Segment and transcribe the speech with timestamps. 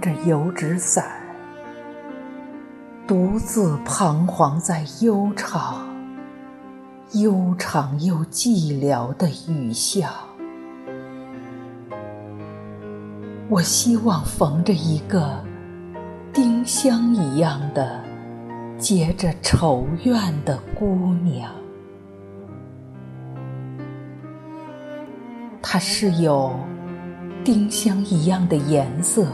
[0.00, 1.04] 着油纸伞，
[3.06, 5.86] 独自彷徨在悠长、
[7.12, 10.10] 悠长又寂寥的雨巷。
[13.48, 15.44] 我希望逢着一个
[16.32, 18.00] 丁香一样的
[18.78, 21.52] 结着愁怨的姑娘，
[25.60, 26.52] 她是有。
[27.42, 29.26] 丁香一样的颜色，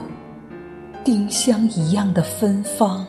[1.07, 3.07] 丁香一样的芬芳，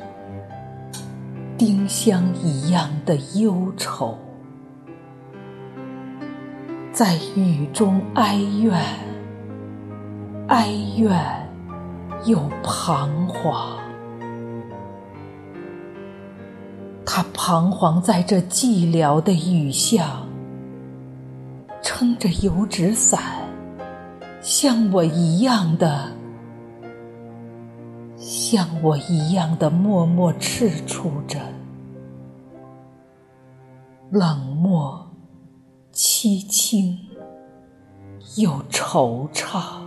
[1.58, 4.16] 丁香一样的忧愁，
[6.94, 8.80] 在雨中哀怨，
[10.48, 11.20] 哀怨
[12.26, 13.80] 又彷徨。
[17.04, 20.28] 他彷徨在这寂寥的雨巷，
[21.82, 23.20] 撑着油纸伞。
[24.40, 26.12] 像我一样的，
[28.50, 31.38] 像我一样的，默默踟蹰着，
[34.10, 35.06] 冷漠、
[35.92, 36.98] 凄清
[38.38, 39.82] 又惆怅。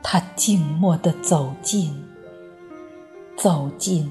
[0.00, 2.00] 他静默地走近，
[3.36, 4.08] 走近。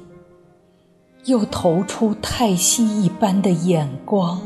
[1.24, 4.42] 又投出太息一般的眼光，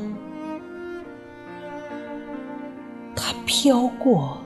[3.45, 4.37] 飘过，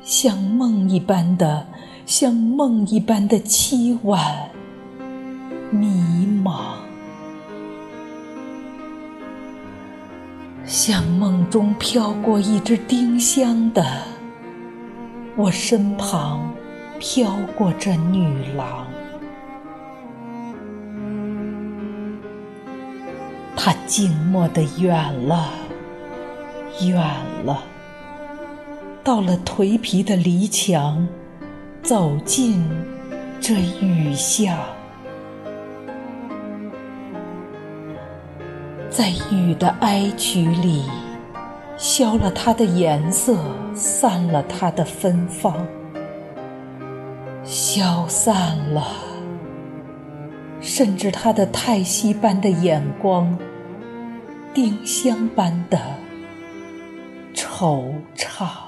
[0.00, 1.66] 像梦一般的，
[2.06, 4.50] 像梦一般的凄婉、
[5.70, 5.86] 迷
[6.44, 6.76] 茫，
[10.64, 13.84] 像梦中飘过一只丁香的，
[15.36, 16.52] 我身旁
[16.98, 18.86] 飘过这女郎。
[23.60, 25.48] 他静默的远了，
[26.80, 26.96] 远
[27.44, 27.62] 了，
[29.08, 31.08] 到了颓皮的篱墙，
[31.82, 32.62] 走进
[33.40, 34.54] 这雨巷，
[38.90, 40.84] 在雨的哀曲里，
[41.78, 43.38] 消了它的颜色，
[43.74, 45.66] 散了它的芬芳，
[47.42, 48.88] 消散了，
[50.60, 53.38] 甚至他的叹息般的眼光。
[54.52, 55.80] 丁香般的
[57.34, 58.67] 惆怅，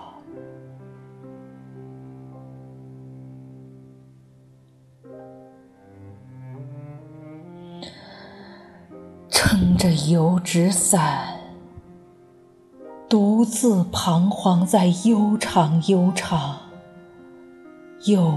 [9.43, 11.41] 撑着油纸伞，
[13.09, 16.59] 独自彷徨在悠长、悠长
[18.05, 18.35] 又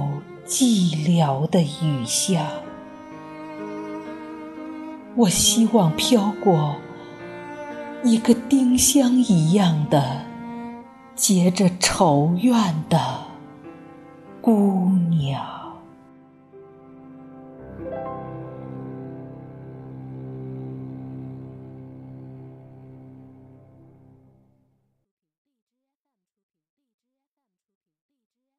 [0.47, 2.47] 寂寥的雨巷。
[5.18, 6.78] 我希望飘过。
[8.02, 10.22] 一个丁香一样的
[11.16, 12.97] 结着愁怨的
[14.41, 15.62] 姑娘。